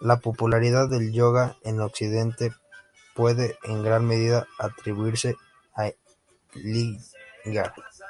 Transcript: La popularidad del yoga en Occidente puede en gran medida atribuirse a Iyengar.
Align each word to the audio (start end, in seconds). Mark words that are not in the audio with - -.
La 0.00 0.18
popularidad 0.20 0.88
del 0.88 1.12
yoga 1.12 1.58
en 1.62 1.78
Occidente 1.78 2.54
puede 3.14 3.58
en 3.64 3.82
gran 3.82 4.06
medida 4.06 4.46
atribuirse 4.58 5.36
a 5.76 5.90
Iyengar. 6.54 7.74